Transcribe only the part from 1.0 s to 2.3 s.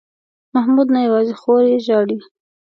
یوازې خور یې ژاړي.